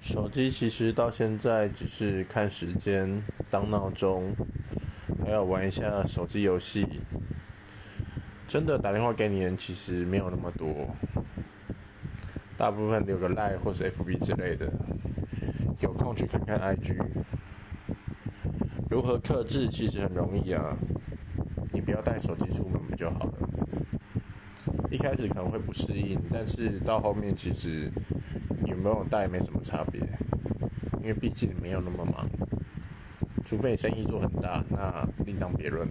[0.00, 4.34] 手机其实到现在只是看时间、当闹钟，
[5.24, 6.86] 还要玩一下手机游戏。
[8.46, 10.88] 真的打电话给你人其实没有那么多，
[12.56, 14.72] 大部分留个 Line 或是 FB 之类的。
[15.80, 16.96] 有空去看看 IG。
[18.88, 20.76] 如何克制其实很容易啊，
[21.72, 23.32] 你不要带手机出门不就好了？
[24.90, 27.90] 一开始可能会不适应，但是到后面其实
[28.76, 30.00] 有没有带没什么差别，
[31.00, 32.28] 因为毕竟没有那么忙，
[33.42, 35.88] 除非生意做很大，那另当别论。